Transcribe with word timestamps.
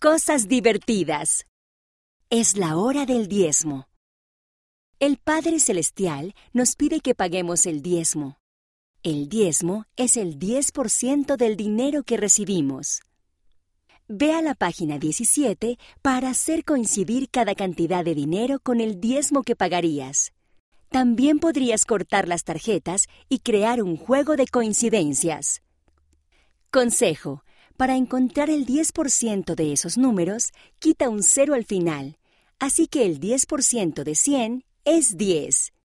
Cosas 0.00 0.46
divertidas. 0.46 1.44
Es 2.30 2.56
la 2.56 2.76
hora 2.76 3.04
del 3.04 3.26
diezmo. 3.26 3.88
El 5.00 5.18
Padre 5.18 5.58
Celestial 5.58 6.36
nos 6.52 6.76
pide 6.76 7.00
que 7.00 7.16
paguemos 7.16 7.66
el 7.66 7.82
diezmo. 7.82 8.38
El 9.02 9.28
diezmo 9.28 9.86
es 9.96 10.16
el 10.16 10.38
10% 10.38 11.36
del 11.36 11.56
dinero 11.56 12.04
que 12.04 12.16
recibimos. 12.16 13.00
Ve 14.06 14.34
a 14.34 14.40
la 14.40 14.54
página 14.54 15.00
17 15.00 15.80
para 16.00 16.30
hacer 16.30 16.64
coincidir 16.64 17.28
cada 17.28 17.56
cantidad 17.56 18.04
de 18.04 18.14
dinero 18.14 18.60
con 18.60 18.80
el 18.80 19.00
diezmo 19.00 19.42
que 19.42 19.56
pagarías. 19.56 20.32
También 20.90 21.40
podrías 21.40 21.84
cortar 21.84 22.28
las 22.28 22.44
tarjetas 22.44 23.08
y 23.28 23.40
crear 23.40 23.82
un 23.82 23.96
juego 23.96 24.36
de 24.36 24.46
coincidencias. 24.46 25.60
Consejo. 26.70 27.42
Para 27.78 27.94
encontrar 27.94 28.50
el 28.50 28.66
10% 28.66 29.54
de 29.54 29.72
esos 29.72 29.96
números, 29.96 30.52
quita 30.80 31.08
un 31.08 31.22
cero 31.22 31.54
al 31.54 31.64
final. 31.64 32.16
Así 32.58 32.88
que 32.88 33.06
el 33.06 33.20
10% 33.20 34.02
de 34.02 34.16
100 34.16 34.64
es 34.84 35.16
10. 35.16 35.72